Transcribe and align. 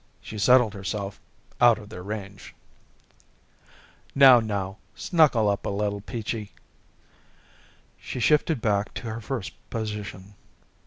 She 0.19 0.39
settled 0.39 0.73
herself 0.73 1.21
out 1.61 1.77
of 1.77 1.89
their 1.89 2.01
range. 2.01 2.55
"Now, 4.15 4.39
now, 4.39 4.79
snuggle 4.95 5.47
up 5.47 5.63
a 5.63 5.69
little, 5.69 6.01
Peachy." 6.01 6.53
She 7.99 8.19
shifted 8.19 8.61
back 8.61 8.95
to 8.95 9.03
her 9.11 9.21
first 9.21 9.51
position. 9.69 10.33